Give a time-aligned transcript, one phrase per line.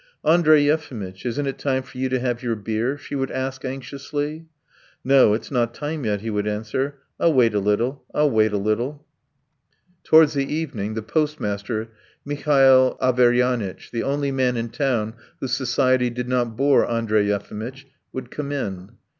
[0.25, 4.47] "Andrey Yefimitch, isn't it time for you to have your beer?" she would ask anxiously.
[5.03, 6.95] "No, it's not time yet..." he would answer.
[7.19, 8.03] "I'll wait a little....
[8.11, 9.05] I'll wait a little..."
[10.03, 11.89] Towards the evening the postmaster,
[12.25, 18.31] Mihail Averyanitch, the only man in town whose society did not bore Andrey Yefimitch, would
[18.31, 18.93] come in.